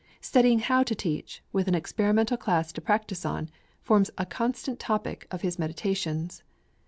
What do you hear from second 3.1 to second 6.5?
on, forms the constant topic of his meditations.